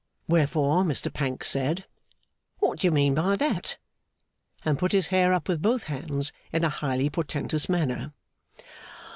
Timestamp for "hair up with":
5.09-5.61